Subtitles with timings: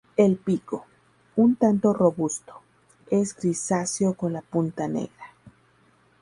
[0.17, 0.87] El pico,
[1.35, 2.63] un tanto robusto,
[3.11, 5.35] es grisáceo con la punta negra.